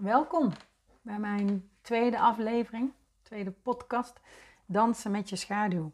[0.00, 0.52] Welkom
[1.02, 4.20] bij mijn tweede aflevering, tweede podcast,
[4.66, 5.92] Dansen met je schaduw.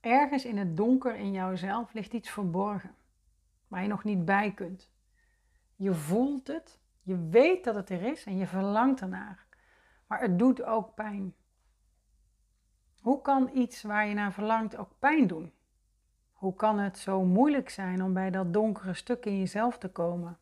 [0.00, 2.94] Ergens in het donker in jouzelf ligt iets verborgen,
[3.68, 4.90] waar je nog niet bij kunt.
[5.76, 9.46] Je voelt het, je weet dat het er is en je verlangt ernaar,
[10.06, 11.34] maar het doet ook pijn.
[13.00, 15.52] Hoe kan iets waar je naar verlangt ook pijn doen?
[16.32, 20.38] Hoe kan het zo moeilijk zijn om bij dat donkere stuk in jezelf te komen?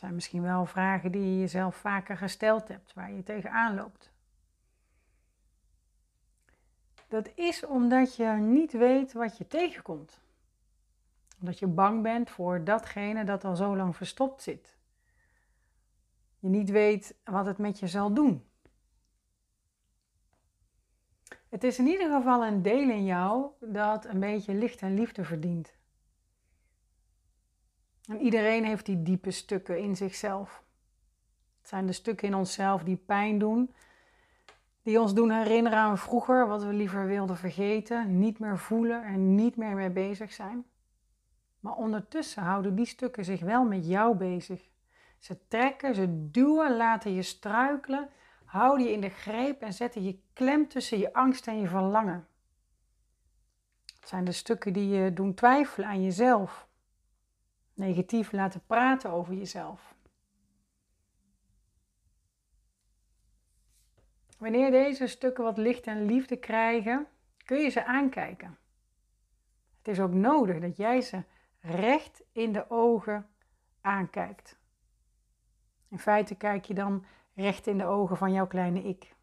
[0.00, 4.12] Zijn misschien wel vragen die je jezelf vaker gesteld hebt, waar je tegenaan loopt.
[7.08, 10.20] Dat is omdat je niet weet wat je tegenkomt.
[11.40, 14.78] Omdat je bang bent voor datgene dat al zo lang verstopt zit.
[16.38, 18.44] Je niet weet wat het met je zal doen.
[21.48, 25.24] Het is in ieder geval een deel in jou dat een beetje licht en liefde
[25.24, 25.79] verdient.
[28.10, 30.62] En iedereen heeft die diepe stukken in zichzelf.
[31.60, 33.74] Het zijn de stukken in onszelf die pijn doen,
[34.82, 39.34] die ons doen herinneren aan vroeger, wat we liever wilden vergeten, niet meer voelen en
[39.34, 40.64] niet meer mee bezig zijn.
[41.60, 44.68] Maar ondertussen houden die stukken zich wel met jou bezig.
[45.18, 48.08] Ze trekken, ze duwen, laten je struikelen,
[48.44, 52.26] houden je in de greep en zetten je klem tussen je angst en je verlangen.
[54.00, 56.68] Het zijn de stukken die je doen twijfelen aan jezelf
[57.74, 59.94] negatief laten praten over jezelf.
[64.38, 67.06] Wanneer deze stukken wat licht en liefde krijgen,
[67.44, 68.58] kun je ze aankijken.
[69.78, 71.22] Het is ook nodig dat jij ze
[71.60, 73.28] recht in de ogen
[73.80, 74.58] aankijkt.
[75.88, 77.04] In feite kijk je dan
[77.34, 79.14] recht in de ogen van jouw kleine ik.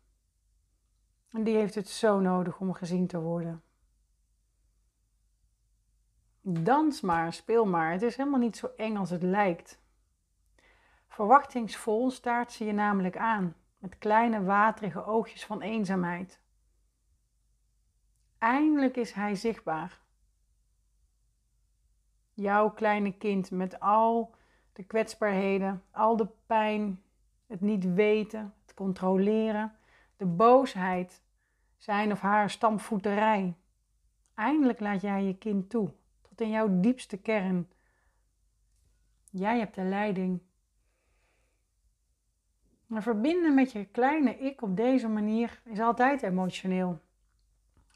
[1.32, 3.62] En die heeft het zo nodig om gezien te worden.
[6.50, 7.92] Dans maar, speel maar.
[7.92, 9.80] Het is helemaal niet zo eng als het lijkt.
[11.08, 16.42] Verwachtingsvol staart ze je namelijk aan, met kleine waterige oogjes van eenzaamheid.
[18.38, 20.00] Eindelijk is hij zichtbaar.
[22.34, 24.36] Jouw kleine kind met al
[24.74, 27.04] de kwetsbaarheden, al de pijn,
[27.48, 29.76] het niet weten, het controleren,
[30.18, 31.22] de boosheid,
[31.78, 33.56] zijn of haar stampvoeterij.
[34.34, 35.92] Eindelijk laat jij je kind toe
[36.42, 37.70] in jouw diepste kern.
[39.30, 40.42] Jij hebt de leiding.
[42.86, 47.00] Maar verbinden met je kleine ik op deze manier is altijd emotioneel.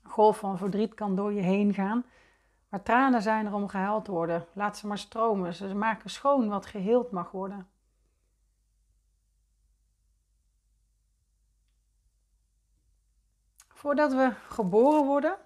[0.04, 2.06] Een golf van verdriet kan door je heen gaan,
[2.70, 4.46] maar tranen zijn er om gehuild te worden.
[4.54, 5.54] Laat ze maar stromen.
[5.54, 7.68] Ze maken schoon wat geheeld mag worden.
[13.68, 15.38] Voordat we geboren worden,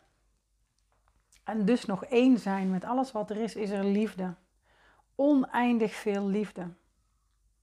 [1.46, 4.34] en dus nog één zijn met alles wat er is, is er liefde.
[5.16, 6.68] Oneindig veel liefde.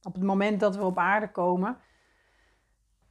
[0.02, 1.78] Op het moment dat we op aarde komen,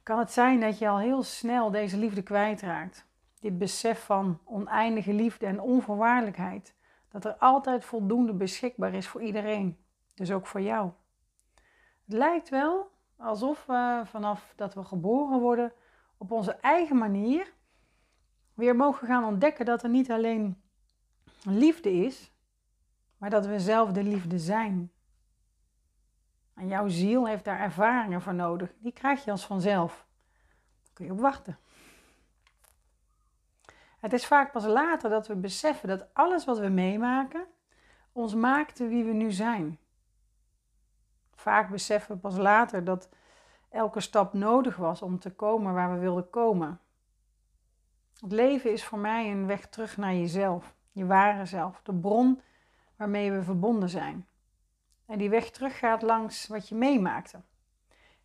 [0.02, 3.06] kan het zijn dat je al heel snel deze liefde kwijtraakt.
[3.40, 6.74] Dit besef van oneindige liefde en onvoorwaardelijkheid.
[7.08, 9.78] Dat er altijd voldoende beschikbaar is voor iedereen.
[10.14, 10.90] Dus ook voor jou.
[12.04, 15.72] Het lijkt wel alsof we vanaf dat we geboren worden
[16.16, 17.52] op onze eigen manier
[18.54, 20.61] weer mogen gaan ontdekken dat er niet alleen
[21.44, 22.32] liefde is,
[23.16, 24.92] maar dat we zelf de liefde zijn.
[26.54, 28.72] En jouw ziel heeft daar ervaringen voor nodig.
[28.78, 30.06] Die krijg je als vanzelf.
[30.82, 31.58] Daar kun je op wachten.
[33.98, 37.46] Het is vaak pas later dat we beseffen dat alles wat we meemaken
[38.12, 39.78] ons maakte wie we nu zijn.
[41.34, 43.08] Vaak beseffen we pas later dat
[43.68, 46.80] elke stap nodig was om te komen waar we wilden komen.
[48.20, 52.40] Het leven is voor mij een weg terug naar jezelf, je ware zelf, de bron
[52.96, 54.26] waarmee we verbonden zijn.
[55.06, 57.40] En die weg terug gaat langs wat je meemaakte.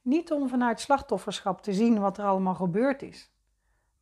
[0.02, 3.32] Niet om vanuit slachtofferschap te zien wat er allemaal gebeurd is,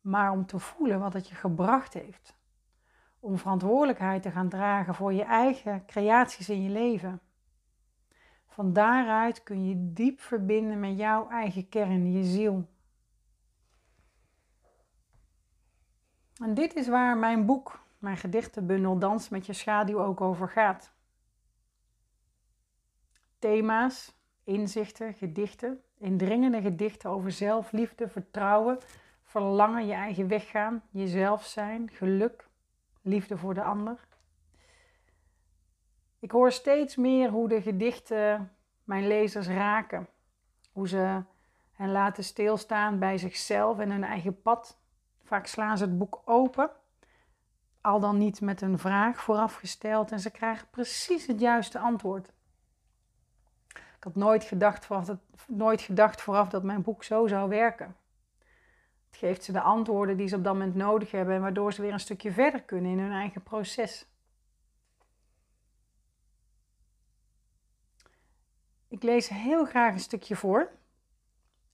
[0.00, 2.36] maar om te voelen wat het je gebracht heeft.
[3.20, 7.20] Om verantwoordelijkheid te gaan dragen voor je eigen creaties in je leven.
[8.46, 12.68] Van daaruit kun je diep verbinden met jouw eigen kern, je ziel.
[16.42, 20.92] En dit is waar mijn boek, mijn gedichtenbundel Dans met je schaduw ook over gaat.
[23.38, 24.14] Thema's,
[24.44, 28.78] inzichten, gedichten, indringende gedichten over zelfliefde, vertrouwen,
[29.22, 32.48] verlangen, je eigen weg gaan, jezelf zijn, geluk,
[33.02, 34.06] liefde voor de ander.
[36.18, 38.52] Ik hoor steeds meer hoe de gedichten
[38.84, 40.06] mijn lezers raken.
[40.72, 41.22] Hoe ze
[41.72, 44.78] hen laten stilstaan bij zichzelf en hun eigen pad
[45.26, 46.70] Vaak slaan ze het boek open,
[47.86, 52.32] al dan niet met een vraag voorafgesteld en ze krijgen precies het juiste antwoord.
[53.98, 57.96] had nooit gedacht, vooraf dat, nooit gedacht vooraf dat mijn boek zo zou werken.
[59.06, 61.82] Het geeft ze de antwoorden die ze op dat moment nodig hebben en waardoor ze
[61.82, 64.06] weer een stukje verder kunnen in hun eigen proces.
[68.88, 70.70] Ik lees heel graag een stukje voor.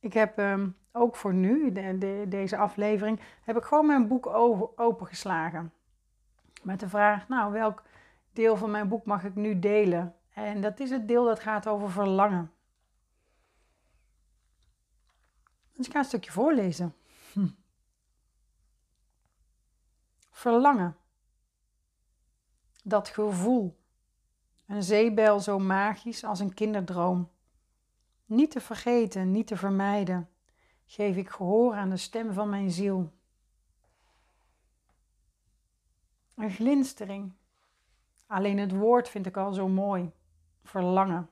[0.01, 4.27] Ik heb ehm, ook voor nu, de, deze aflevering, heb ik gewoon mijn boek
[4.77, 5.73] opengeslagen.
[6.63, 7.83] Met de vraag, nou, welk
[8.33, 10.15] deel van mijn boek mag ik nu delen?
[10.35, 12.53] En dat is het deel dat gaat over verlangen.
[15.77, 16.95] Dus ik ga een stukje voorlezen.
[20.31, 20.97] Verlangen.
[22.85, 23.81] Dat gevoel.
[24.67, 27.31] Een zeebel zo magisch als een kinderdroom.
[28.27, 30.29] Niet te vergeten, niet te vermijden,
[30.85, 33.13] geef ik gehoor aan de stem van mijn ziel.
[36.43, 37.33] Een glinstering.
[38.27, 40.13] Alleen het woord vind ik al zo mooi.
[40.65, 41.29] Verlangen.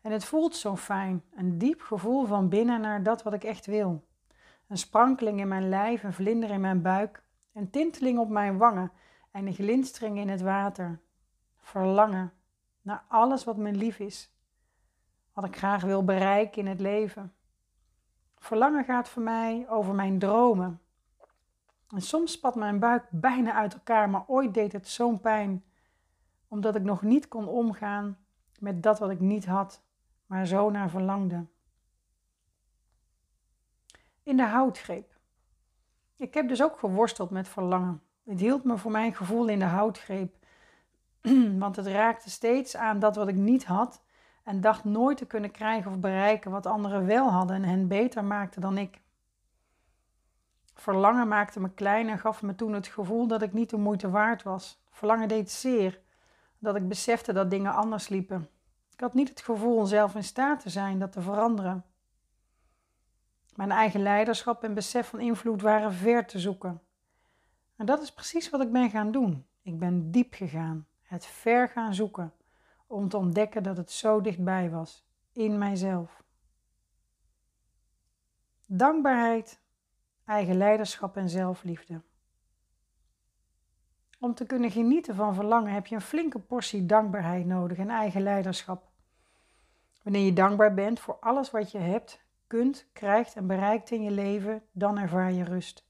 [0.00, 3.66] En het voelt zo fijn, een diep gevoel van binnen naar dat wat ik echt
[3.66, 4.04] wil.
[4.66, 7.22] Een sprankeling in mijn lijf, een vlinder in mijn buik,
[7.52, 8.92] een tinteling op mijn wangen
[9.30, 11.00] en een glinstering in het water.
[11.56, 12.32] Verlangen
[12.82, 14.32] naar alles wat me lief is,
[15.32, 17.34] wat ik graag wil bereiken in het leven.
[18.36, 20.80] Verlangen gaat voor mij over mijn dromen.
[21.88, 25.64] En soms spat mijn buik bijna uit elkaar, maar ooit deed het zo'n pijn,
[26.48, 28.18] omdat ik nog niet kon omgaan
[28.58, 29.82] met dat wat ik niet had,
[30.26, 31.46] maar zo naar verlangde.
[34.22, 35.16] In de houtgreep.
[36.16, 38.02] Ik heb dus ook geworsteld met verlangen.
[38.24, 40.36] Het hield me voor mijn gevoel in de houtgreep,
[41.58, 44.02] want het raakte steeds aan dat wat ik niet had
[44.42, 48.24] en dacht nooit te kunnen krijgen of bereiken wat anderen wel hadden en hen beter
[48.24, 49.00] maakte dan ik.
[50.78, 54.10] Verlangen maakte me klein en gaf me toen het gevoel dat ik niet de moeite
[54.10, 54.82] waard was.
[54.90, 56.00] Verlangen deed zeer,
[56.58, 58.48] dat ik besefte dat dingen anders liepen.
[58.92, 61.84] Ik had niet het gevoel zelf in staat te zijn dat te veranderen.
[63.54, 66.82] Mijn eigen leiderschap en besef van invloed waren ver te zoeken.
[67.76, 69.46] En dat is precies wat ik ben gaan doen.
[69.62, 72.32] Ik ben diep gegaan, het ver gaan zoeken
[72.86, 76.22] om te ontdekken dat het zo dichtbij was, in mijzelf.
[78.66, 79.60] Dankbaarheid,
[80.28, 82.00] eigen leiderschap en zelfliefde.
[84.18, 88.22] Om te kunnen genieten van verlangen heb je een flinke portie dankbaarheid nodig en eigen
[88.22, 88.88] leiderschap.
[90.02, 94.10] Wanneer je dankbaar bent voor alles wat je hebt, kunt, krijgt en bereikt in je
[94.10, 95.86] leven, dan ervaar je rust.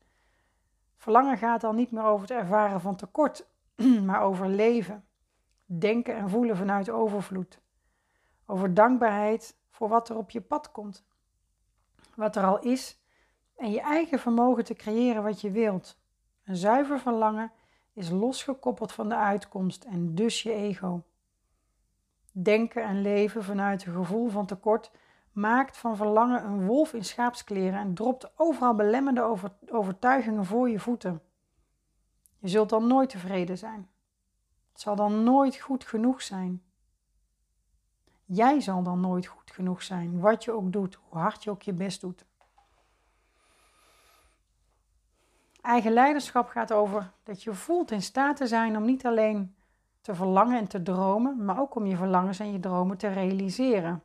[0.96, 3.46] Verlangen gaat dan niet meer over het ervaren van tekort,
[4.06, 5.04] maar over leven
[5.64, 7.60] denken en voelen vanuit overvloed.
[8.46, 11.06] Over dankbaarheid voor wat er op je pad komt.
[12.14, 12.98] Wat er al is
[13.58, 15.98] en je eigen vermogen te creëren wat je wilt.
[16.44, 17.52] Een zuiver verlangen
[17.92, 21.02] is losgekoppeld van de uitkomst en dus je ego.
[22.32, 24.90] Denken en leven vanuit een gevoel van tekort
[25.32, 31.22] maakt van verlangen een wolf in schaapskleren en dropt overal belemmende overtuigingen voor je voeten.
[32.38, 33.88] Je zult dan nooit tevreden zijn.
[34.72, 36.62] Het zal dan nooit goed genoeg zijn.
[38.24, 41.62] Jij zal dan nooit goed genoeg zijn, wat je ook doet, hoe hard je ook
[41.62, 42.26] je best doet.
[45.60, 49.56] Eigen leiderschap gaat over dat je voelt in staat te zijn om niet alleen
[50.00, 54.02] te verlangen en te dromen, maar ook om je verlangens en je dromen te realiseren.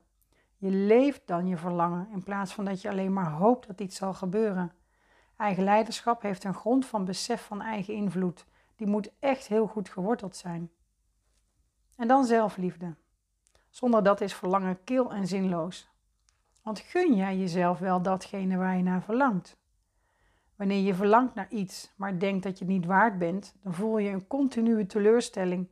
[0.57, 3.95] Je leeft dan je verlangen in plaats van dat je alleen maar hoopt dat iets
[3.95, 4.71] zal gebeuren.
[5.37, 9.89] Eigen leiderschap heeft een grond van besef van eigen invloed die moet echt heel goed
[9.89, 10.71] geworteld zijn.
[11.95, 12.95] En dan zelfliefde.
[13.69, 15.89] Zonder dat is verlangen kil en zinloos.
[16.61, 19.57] Want gun jij jezelf wel datgene waar je naar verlangt?
[20.55, 23.97] Wanneer je verlangt naar iets, maar denkt dat je het niet waard bent, dan voel
[23.97, 25.69] je een continue teleurstelling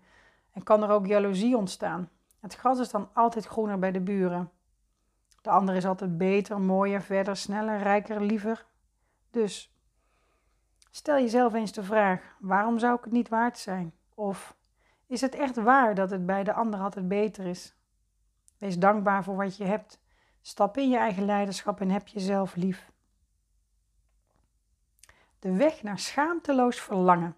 [0.51, 2.09] en kan er ook jaloezie ontstaan.
[2.39, 4.51] Het gras is dan altijd groener bij de buren.
[5.41, 8.65] De ander is altijd beter, mooier, verder, sneller, rijker, liever.
[9.29, 9.71] Dus
[10.91, 13.93] Stel jezelf eens de vraag: waarom zou ik het niet waard zijn?
[14.15, 14.55] Of
[15.07, 17.75] is het echt waar dat het bij de ander altijd beter is?
[18.57, 20.01] Wees dankbaar voor wat je hebt.
[20.41, 22.90] Stap in je eigen leiderschap en heb jezelf lief.
[25.41, 27.35] De weg naar schaamteloos verlangen.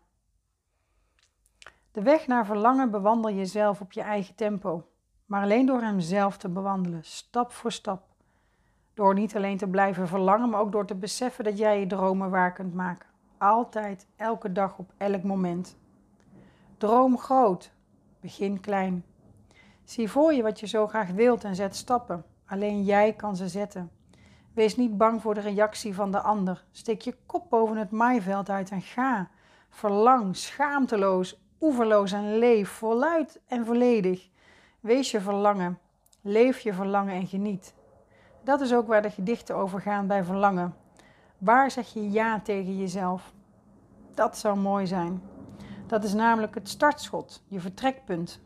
[1.91, 4.88] De weg naar verlangen bewandel je zelf op je eigen tempo,
[5.25, 8.03] maar alleen door hem zelf te bewandelen, stap voor stap.
[8.93, 12.29] Door niet alleen te blijven verlangen, maar ook door te beseffen dat jij je dromen
[12.29, 13.10] waar kunt maken.
[13.38, 15.77] Altijd, elke dag, op elk moment.
[16.77, 17.72] Droom groot,
[18.19, 19.05] begin klein.
[19.83, 22.25] Zie voor je wat je zo graag wilt en zet stappen.
[22.45, 23.91] Alleen jij kan ze zetten.
[24.53, 26.63] Wees niet bang voor de reactie van de ander.
[26.72, 29.29] Steek je kop boven het maaiveld uit en ga.
[29.69, 34.29] Verlang, schaamteloos, oeverloos en leef, voluit en volledig.
[34.79, 35.79] Wees je verlangen.
[36.22, 37.74] Leef je verlangen en geniet.
[38.43, 40.75] Dat is ook waar de gedichten over gaan bij verlangen.
[41.38, 43.33] Waar zeg je ja tegen jezelf?
[44.13, 45.22] Dat zou mooi zijn.
[45.88, 48.41] Dat is namelijk het startschot, je vertrekpunt.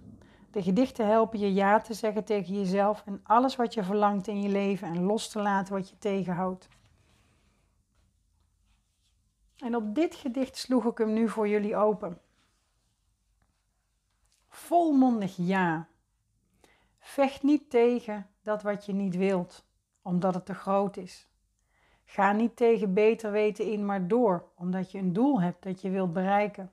[0.52, 4.42] De gedichten helpen je ja te zeggen tegen jezelf en alles wat je verlangt in
[4.42, 6.68] je leven en los te laten wat je tegenhoudt.
[9.58, 12.22] En op dit gedicht sloeg ik hem nu voor jullie open.
[14.50, 15.88] Volmondig ja.
[17.00, 19.66] Vecht niet tegen dat wat je niet wilt,
[20.02, 21.28] omdat het te groot is.
[22.04, 25.90] Ga niet tegen beter weten in, maar door, omdat je een doel hebt dat je
[25.90, 26.72] wilt bereiken.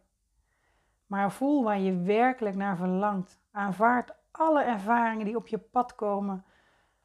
[1.07, 3.41] Maar voel waar je werkelijk naar verlangt.
[3.55, 6.45] Aanvaard alle ervaringen die op je pad komen.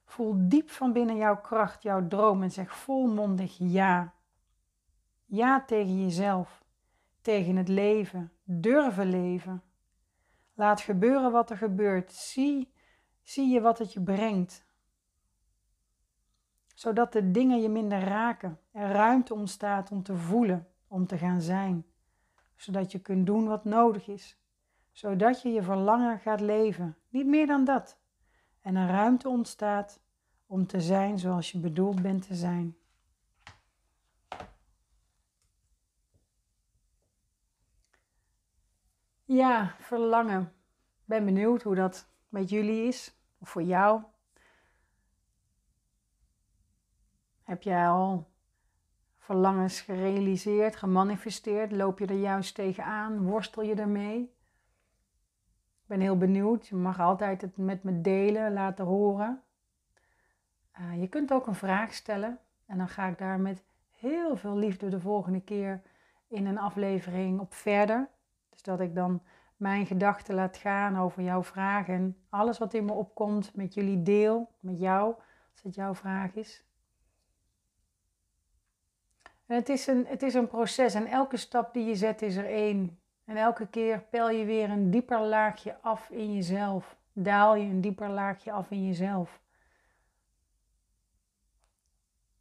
[0.05, 4.13] Voel diep van binnen jouw kracht, jouw droom en zeg volmondig ja.
[5.25, 6.63] Ja tegen jezelf,
[7.21, 9.63] tegen het leven, durven leven.
[10.53, 12.13] Laat gebeuren wat er gebeurt.
[12.13, 12.73] Zie,
[13.21, 14.65] zie je wat het je brengt.
[16.75, 18.59] Zodat de dingen je minder raken.
[18.71, 21.85] Er ruimte ontstaat om te voelen, om te gaan zijn.
[22.55, 24.39] Zodat je kunt doen wat nodig is.
[24.99, 26.97] Zodat je je verlangen gaat leven.
[27.09, 27.99] Niet meer dan dat.
[28.61, 30.01] En er ruimte ontstaat
[30.45, 32.77] om te zijn zoals je bedoeld bent te zijn.
[39.25, 40.53] Ja, verlangen.
[41.05, 44.03] Ben benieuwd hoe dat met jullie is, of voor jou.
[47.43, 48.31] Heb jij al
[49.17, 51.71] verlangens gerealiseerd, gemanifesteerd?
[51.71, 53.23] Loop je er juist tegenaan?
[53.23, 54.37] Worstel je ermee?
[55.89, 56.67] Ben heel benieuwd.
[56.67, 59.41] Je mag altijd het met me delen, laten horen.
[60.79, 63.63] Uh, je kunt ook een vraag stellen en dan ga ik daar met
[63.95, 65.81] heel veel liefde de volgende keer
[66.27, 68.09] in een aflevering op verder.
[68.49, 69.21] Dus dat ik dan
[69.57, 74.03] mijn gedachten laat gaan over jouw vraag en alles wat in me opkomt met jullie
[74.03, 75.15] deel, met jou,
[75.51, 76.63] als het jouw vraag is.
[79.45, 82.35] En het is, een, het is een proces en elke stap die je zet is
[82.35, 82.99] er één.
[83.29, 86.97] En elke keer pel je weer een dieper laagje af in jezelf.
[87.13, 89.41] Daal je een dieper laagje af in jezelf.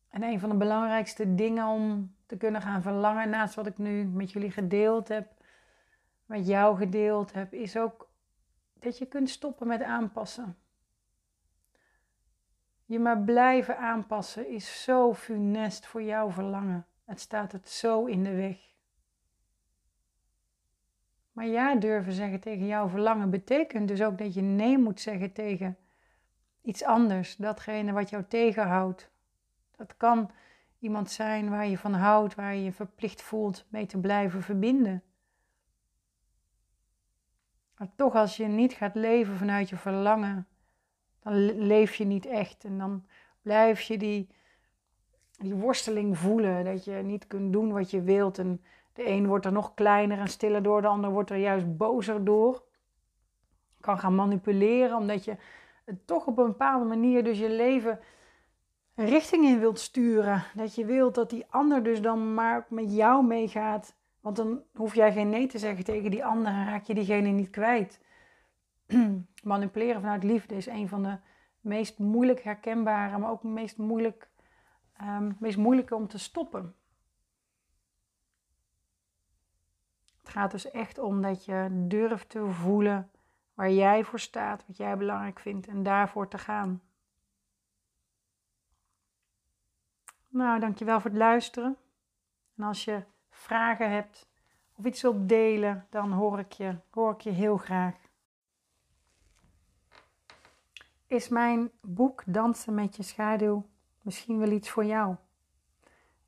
[0.09, 4.05] En een van de belangrijkste dingen om te kunnen gaan verlangen, naast wat ik nu
[4.05, 5.33] met jullie gedeeld heb,
[6.27, 8.09] met jou gedeeld heb, is ook
[8.73, 10.57] dat je kunt stoppen met aanpassen.
[12.85, 16.87] Je maar blijven aanpassen is zo funest voor jouw verlangen.
[17.05, 18.69] Het staat het zo in de weg.
[21.39, 25.33] Maar ja durven zeggen tegen jouw verlangen betekent dus ook dat je nee moet zeggen
[25.33, 25.77] tegen
[26.63, 29.11] iets anders, datgene wat jou tegenhoudt.
[29.77, 30.31] Dat kan
[30.79, 35.03] iemand zijn waar je van houdt, waar je je verplicht voelt mee te blijven verbinden.
[37.77, 40.47] Maar toch, als je niet gaat leven vanuit je verlangen,
[41.23, 41.35] dan
[41.67, 42.65] leef je niet echt.
[42.65, 43.07] En dan
[43.43, 44.29] blijf je die,
[45.31, 46.65] die worsteling voelen.
[46.65, 48.39] Dat je niet kunt doen wat je wilt.
[48.39, 48.63] En
[48.99, 52.25] de een wordt er nog kleiner en stiller door, de ander wordt er juist bozer
[52.25, 52.63] door.
[53.81, 55.37] Kan gaan manipuleren, omdat je
[56.05, 58.01] toch op een bepaalde manier dus je leven
[58.95, 60.45] richting in wilt sturen.
[60.55, 64.95] Dat je wilt dat die ander dus dan maar met jou meegaat want dan hoef
[64.95, 68.01] jij geen nee te zeggen tegen die ander en raak je diegene niet kwijt.
[69.43, 71.17] Manipuleren vanuit liefde is een van de
[71.61, 74.29] meest moeilijk herkenbare, maar ook meest moeilijk,
[75.03, 76.75] um, meest moeilijke om te stoppen.
[80.29, 83.11] Het gaat dus echt om dat je durft te voelen
[83.55, 86.83] waar jij voor staat, wat jij belangrijk vindt en daarvoor te gaan.
[90.29, 91.77] Nou, dankjewel voor het luisteren.
[92.57, 94.29] En als je vragen hebt
[94.75, 97.95] of iets wilt delen, dan hoor ik je, hoor ik je heel graag.
[101.07, 103.67] Is mijn boek Dansen met je schaduw
[104.03, 105.17] misschien wel iets voor jou?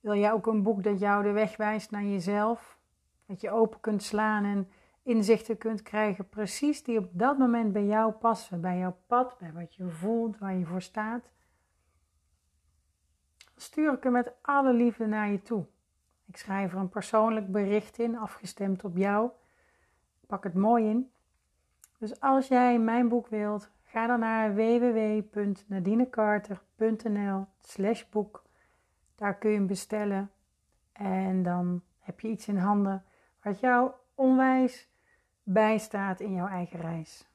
[0.01, 2.79] Wil jij ook een boek dat jou de weg wijst naar jezelf?
[3.31, 4.69] Dat je open kunt slaan en
[5.03, 9.53] inzichten kunt krijgen, precies die op dat moment bij jou passen, bij jouw pad, bij
[9.53, 11.31] wat je voelt, waar je voor staat?
[13.57, 15.67] Stuur ik hem met alle liefde naar je toe.
[16.27, 19.31] Ik schrijf er een persoonlijk bericht in, afgestemd op jou.
[20.27, 21.11] pak het mooi in.
[21.99, 28.45] Dus als jij mijn boek wilt, ga dan naar www.nadinecarter.nl slash boek.
[29.15, 30.31] Daar kun je hem bestellen.
[30.93, 33.05] En dan heb je iets in handen
[33.43, 34.89] wat jou onwijs
[35.43, 37.30] bijstaat in jouw eigen reis.